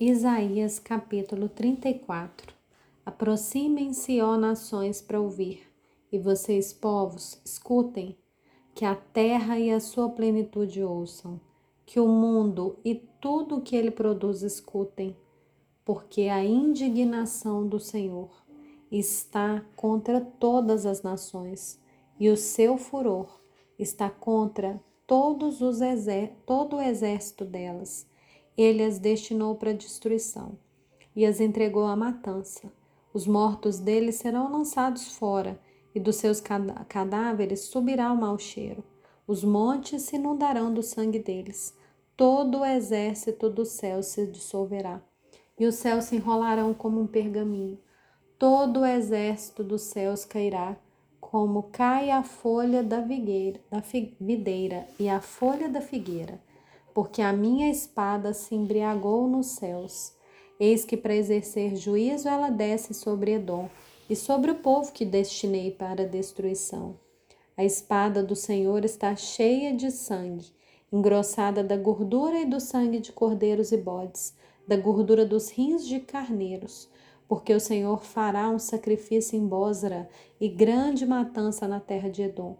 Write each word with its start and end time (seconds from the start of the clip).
Isaías 0.00 0.78
capítulo 0.78 1.48
34 1.48 2.54
Aproximem-se, 3.04 4.20
ó 4.20 4.36
nações, 4.36 5.02
para 5.02 5.20
ouvir, 5.20 5.68
e 6.12 6.20
vocês, 6.20 6.72
povos, 6.72 7.40
escutem, 7.44 8.16
que 8.76 8.84
a 8.84 8.94
terra 8.94 9.58
e 9.58 9.72
a 9.72 9.80
sua 9.80 10.08
plenitude 10.08 10.84
ouçam, 10.84 11.40
que 11.84 11.98
o 11.98 12.06
mundo 12.06 12.78
e 12.84 12.94
tudo 12.94 13.56
o 13.56 13.60
que 13.60 13.74
ele 13.74 13.90
produz 13.90 14.42
escutem, 14.42 15.16
porque 15.84 16.28
a 16.28 16.44
indignação 16.44 17.66
do 17.66 17.80
Senhor 17.80 18.30
está 18.92 19.64
contra 19.74 20.20
todas 20.20 20.86
as 20.86 21.02
nações, 21.02 21.76
e 22.20 22.30
o 22.30 22.36
seu 22.36 22.78
furor 22.78 23.40
está 23.76 24.08
contra 24.08 24.80
todos 25.08 25.60
os 25.60 25.80
todo 26.46 26.76
o 26.76 26.80
exército 26.80 27.44
delas 27.44 28.06
ele 28.58 28.82
as 28.82 28.98
destinou 28.98 29.54
para 29.54 29.72
destruição 29.72 30.58
e 31.14 31.24
as 31.24 31.40
entregou 31.40 31.86
à 31.86 31.94
matança. 31.94 32.72
Os 33.14 33.24
mortos 33.24 33.78
deles 33.78 34.16
serão 34.16 34.50
lançados 34.50 35.12
fora, 35.16 35.60
e 35.94 36.00
dos 36.00 36.16
seus 36.16 36.40
cadáveres 36.88 37.60
subirá 37.60 38.12
o 38.12 38.16
mau 38.16 38.38
cheiro. 38.38 38.84
Os 39.26 39.42
montes 39.42 40.02
se 40.02 40.16
inundarão 40.16 40.72
do 40.72 40.82
sangue 40.82 41.18
deles. 41.18 41.74
Todo 42.16 42.58
o 42.58 42.64
exército 42.64 43.48
do 43.48 43.64
céu 43.64 44.02
se 44.02 44.26
dissolverá, 44.26 45.00
e 45.58 45.64
os 45.64 45.76
céus 45.76 46.06
se 46.06 46.16
enrolarão 46.16 46.74
como 46.74 47.00
um 47.00 47.06
pergaminho. 47.06 47.78
Todo 48.38 48.80
o 48.80 48.86
exército 48.86 49.64
dos 49.64 49.82
céus 49.82 50.24
cairá, 50.24 50.76
como 51.20 51.64
cai 51.64 52.10
a 52.10 52.22
folha 52.22 52.82
da, 52.82 53.00
vigueira, 53.00 53.60
da 53.70 53.82
videira 54.20 54.86
e 54.98 55.08
a 55.08 55.20
folha 55.20 55.68
da 55.68 55.80
figueira 55.80 56.40
porque 56.98 57.22
a 57.22 57.32
minha 57.32 57.70
espada 57.70 58.34
se 58.34 58.56
embriagou 58.56 59.28
nos 59.28 59.50
céus. 59.50 60.12
Eis 60.58 60.84
que 60.84 60.96
para 60.96 61.14
exercer 61.14 61.76
juízo 61.76 62.28
ela 62.28 62.50
desce 62.50 62.92
sobre 62.92 63.34
Edom 63.34 63.68
e 64.10 64.16
sobre 64.16 64.50
o 64.50 64.56
povo 64.56 64.90
que 64.90 65.04
destinei 65.04 65.70
para 65.70 66.02
a 66.02 66.06
destruição. 66.06 66.96
A 67.56 67.64
espada 67.64 68.20
do 68.20 68.34
Senhor 68.34 68.84
está 68.84 69.14
cheia 69.14 69.72
de 69.72 69.92
sangue, 69.92 70.46
engrossada 70.92 71.62
da 71.62 71.76
gordura 71.76 72.40
e 72.40 72.44
do 72.44 72.58
sangue 72.58 72.98
de 72.98 73.12
cordeiros 73.12 73.70
e 73.70 73.76
bodes, 73.76 74.34
da 74.66 74.76
gordura 74.76 75.24
dos 75.24 75.50
rins 75.50 75.86
de 75.86 76.00
carneiros, 76.00 76.88
porque 77.28 77.54
o 77.54 77.60
Senhor 77.60 78.02
fará 78.02 78.50
um 78.50 78.58
sacrifício 78.58 79.38
em 79.38 79.46
Bosra 79.46 80.10
e 80.40 80.48
grande 80.48 81.06
matança 81.06 81.68
na 81.68 81.78
terra 81.78 82.10
de 82.10 82.22
Edom. 82.22 82.56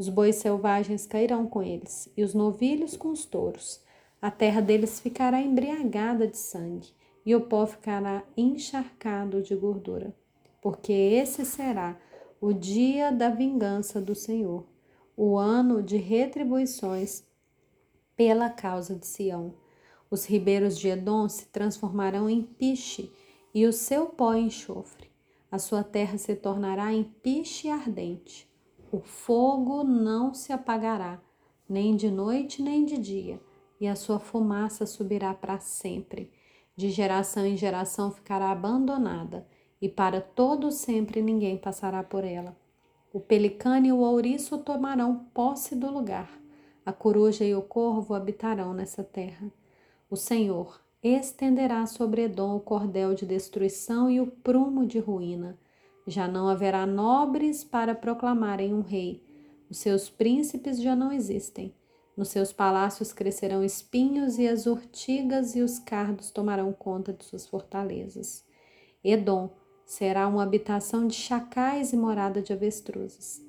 Os 0.00 0.08
bois 0.08 0.36
selvagens 0.36 1.04
cairão 1.06 1.46
com 1.46 1.62
eles, 1.62 2.10
e 2.16 2.24
os 2.24 2.32
novilhos 2.32 2.96
com 2.96 3.10
os 3.10 3.26
touros. 3.26 3.82
A 4.18 4.30
terra 4.30 4.62
deles 4.62 4.98
ficará 4.98 5.42
embriagada 5.42 6.26
de 6.26 6.38
sangue, 6.38 6.88
e 7.22 7.36
o 7.36 7.42
pó 7.42 7.66
ficará 7.66 8.24
encharcado 8.34 9.42
de 9.42 9.54
gordura. 9.54 10.16
Porque 10.62 10.90
esse 10.90 11.44
será 11.44 12.00
o 12.40 12.54
dia 12.54 13.12
da 13.12 13.28
vingança 13.28 14.00
do 14.00 14.14
Senhor, 14.14 14.64
o 15.14 15.36
ano 15.36 15.82
de 15.82 15.98
retribuições 15.98 17.22
pela 18.16 18.48
causa 18.48 18.94
de 18.94 19.06
Sião. 19.06 19.52
Os 20.10 20.24
ribeiros 20.24 20.78
de 20.78 20.88
Edom 20.88 21.28
se 21.28 21.44
transformarão 21.48 22.26
em 22.26 22.40
piche, 22.40 23.12
e 23.52 23.66
o 23.66 23.72
seu 23.72 24.06
pó 24.06 24.32
em 24.32 24.46
enxofre. 24.46 25.10
A 25.52 25.58
sua 25.58 25.84
terra 25.84 26.16
se 26.16 26.34
tornará 26.36 26.90
em 26.90 27.04
piche 27.04 27.68
ardente 27.68 28.48
o 28.92 28.98
fogo 29.00 29.84
não 29.84 30.34
se 30.34 30.52
apagará, 30.52 31.20
nem 31.68 31.94
de 31.94 32.10
noite 32.10 32.60
nem 32.60 32.84
de 32.84 32.98
dia, 32.98 33.40
e 33.80 33.86
a 33.86 33.94
sua 33.94 34.18
fumaça 34.18 34.84
subirá 34.84 35.32
para 35.32 35.60
sempre. 35.60 36.32
De 36.76 36.90
geração 36.90 37.46
em 37.46 37.56
geração 37.56 38.10
ficará 38.10 38.50
abandonada, 38.50 39.46
e 39.80 39.88
para 39.88 40.20
todo 40.20 40.72
sempre 40.72 41.22
ninguém 41.22 41.56
passará 41.56 42.02
por 42.02 42.24
ela. 42.24 42.56
O 43.12 43.20
pelicano 43.20 43.86
e 43.86 43.92
o 43.92 43.98
ouriço 43.98 44.58
tomarão 44.58 45.26
posse 45.32 45.76
do 45.76 45.90
lugar. 45.90 46.28
A 46.84 46.92
coruja 46.92 47.44
e 47.44 47.54
o 47.54 47.62
corvo 47.62 48.14
habitarão 48.14 48.74
nessa 48.74 49.04
terra. 49.04 49.52
O 50.10 50.16
Senhor 50.16 50.80
estenderá 51.02 51.86
sobre 51.86 52.22
Edom 52.22 52.56
o 52.56 52.60
cordel 52.60 53.14
de 53.14 53.24
destruição 53.24 54.10
e 54.10 54.20
o 54.20 54.26
prumo 54.26 54.84
de 54.84 54.98
ruína 54.98 55.56
já 56.06 56.26
não 56.26 56.48
haverá 56.48 56.86
nobres 56.86 57.62
para 57.62 57.94
proclamarem 57.94 58.74
um 58.74 58.80
rei. 58.80 59.22
Os 59.68 59.78
seus 59.78 60.08
príncipes 60.08 60.80
já 60.80 60.96
não 60.96 61.12
existem. 61.12 61.74
Nos 62.16 62.28
seus 62.28 62.52
palácios 62.52 63.12
crescerão 63.12 63.64
espinhos 63.64 64.38
e 64.38 64.46
as 64.46 64.66
urtigas 64.66 65.54
e 65.54 65.62
os 65.62 65.78
cardos 65.78 66.30
tomarão 66.30 66.72
conta 66.72 67.12
de 67.12 67.24
suas 67.24 67.46
fortalezas. 67.46 68.44
Edom 69.02 69.50
será 69.86 70.28
uma 70.28 70.42
habitação 70.42 71.06
de 71.06 71.14
chacais 71.14 71.92
e 71.92 71.96
morada 71.96 72.42
de 72.42 72.52
avestruzes. 72.52 73.42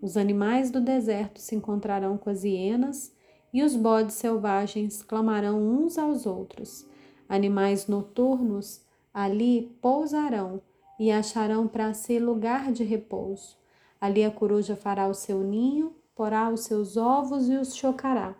Os 0.00 0.16
animais 0.16 0.70
do 0.70 0.80
deserto 0.80 1.40
se 1.40 1.54
encontrarão 1.54 2.16
com 2.16 2.30
as 2.30 2.44
hienas 2.44 3.12
e 3.52 3.62
os 3.62 3.76
bodes 3.76 4.14
selvagens 4.14 5.02
clamarão 5.02 5.58
uns 5.58 5.98
aos 5.98 6.26
outros. 6.26 6.86
Animais 7.28 7.86
noturnos 7.86 8.82
ali 9.12 9.76
pousarão 9.80 10.60
e 10.98 11.10
acharão 11.10 11.66
para 11.66 11.92
si 11.94 12.18
lugar 12.18 12.72
de 12.72 12.84
repouso. 12.84 13.56
Ali 14.00 14.24
a 14.24 14.30
coruja 14.30 14.76
fará 14.76 15.08
o 15.08 15.14
seu 15.14 15.40
ninho, 15.40 15.94
porá 16.14 16.50
os 16.50 16.60
seus 16.60 16.96
ovos 16.96 17.48
e 17.48 17.56
os 17.56 17.74
chocará, 17.74 18.34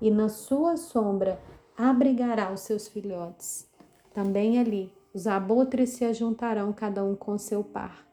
e 0.00 0.10
na 0.10 0.28
sua 0.28 0.76
sombra 0.76 1.40
abrigará 1.76 2.52
os 2.52 2.60
seus 2.60 2.88
filhotes. 2.88 3.68
Também 4.12 4.58
ali 4.58 4.92
os 5.12 5.26
abutres 5.26 5.90
se 5.90 6.04
ajuntarão, 6.04 6.72
cada 6.72 7.04
um 7.04 7.14
com 7.14 7.38
seu 7.38 7.62
par. 7.62 8.06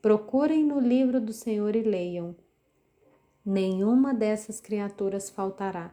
Procurem 0.00 0.64
no 0.64 0.80
livro 0.80 1.20
do 1.20 1.32
Senhor 1.32 1.76
e 1.76 1.82
leiam. 1.82 2.34
Nenhuma 3.44 4.12
dessas 4.12 4.60
criaturas 4.60 5.30
faltará, 5.30 5.92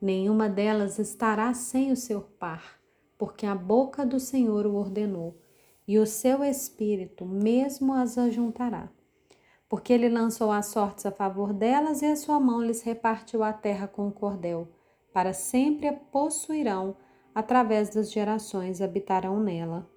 nenhuma 0.00 0.48
delas 0.48 0.98
estará 0.98 1.52
sem 1.54 1.92
o 1.92 1.96
seu 1.96 2.22
par, 2.22 2.80
porque 3.16 3.46
a 3.46 3.54
boca 3.54 4.04
do 4.04 4.18
Senhor 4.18 4.66
o 4.66 4.74
ordenou 4.74 5.36
e 5.88 5.98
o 5.98 6.06
seu 6.06 6.44
espírito 6.44 7.24
mesmo 7.24 7.94
as 7.94 8.18
ajuntará. 8.18 8.90
Porque 9.70 9.90
ele 9.90 10.10
lançou 10.10 10.52
as 10.52 10.66
sortes 10.66 11.06
a 11.06 11.10
favor 11.10 11.54
delas 11.54 12.02
e 12.02 12.06
a 12.06 12.14
sua 12.14 12.38
mão 12.38 12.62
lhes 12.62 12.82
repartiu 12.82 13.42
a 13.42 13.54
terra 13.54 13.88
com 13.88 14.06
o 14.06 14.12
cordel. 14.12 14.68
Para 15.14 15.32
sempre 15.32 15.88
a 15.88 15.94
possuirão, 15.94 16.94
através 17.34 17.88
das 17.88 18.12
gerações 18.12 18.82
habitarão 18.82 19.40
nela. 19.40 19.90